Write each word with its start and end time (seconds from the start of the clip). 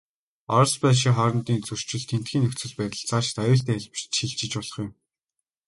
Орос, 0.55 0.73
Польшийн 0.81 1.13
хоорондын 1.17 1.59
зөрчил, 1.67 2.03
тэндхийн 2.07 2.43
нөхцөл 2.45 2.71
байдал, 2.79 3.05
цаашид 3.09 3.37
аюултай 3.43 3.77
хэлбэрт 3.77 4.13
шилжиж 4.17 4.51
болох 4.57 4.75
юм. 4.83 4.89